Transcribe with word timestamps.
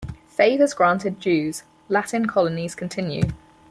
Favors 0.29 0.73
granted 0.73 1.19
Jews; 1.19 1.61
Latin 1.87 2.25
colonies 2.25 2.73
continue. 2.73 3.29